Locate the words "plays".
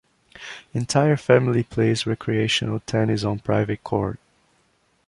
1.61-2.07